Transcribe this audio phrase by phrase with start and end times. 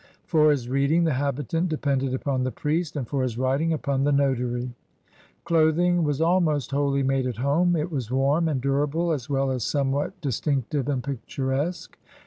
[0.25, 4.11] For his reading, the habitant depended upon the priest, and for his writing, upon the
[4.11, 4.71] notary.
[5.43, 7.75] Clothing was almost wholly made at home.
[7.75, 11.99] It was warm and durable, as well as somewhat dis tinctive and picturesque.